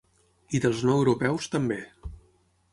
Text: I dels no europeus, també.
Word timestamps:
I 0.59 0.61
dels 0.63 0.81
no 0.87 0.95
europeus, 1.01 1.51
també. 1.57 1.81